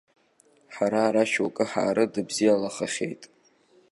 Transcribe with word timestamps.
Ҳара 0.75 1.01
ара 1.07 1.23
шьоукы 1.31 1.65
ҳаарыдыбзиалахахьеит. 1.71 3.23